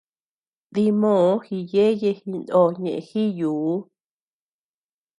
Dimoo 0.73 1.29
gíyeye 1.45 2.09
jinoo 2.19 2.67
ñeʼe 2.81 2.99
jíyuu. 3.09 3.75